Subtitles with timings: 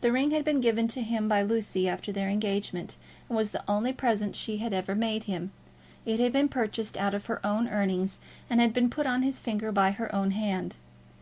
[0.00, 2.96] The ring had been given to him by Lucy after their engagement,
[3.28, 5.52] and was the only present she had ever made him.
[6.06, 9.38] It had been purchased out of her own earnings, and had been put on his
[9.38, 10.76] finger by her own hand.